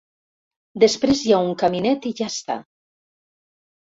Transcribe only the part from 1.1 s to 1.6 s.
hi ha un